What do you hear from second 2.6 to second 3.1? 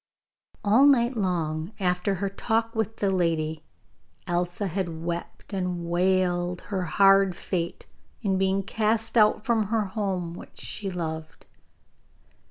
with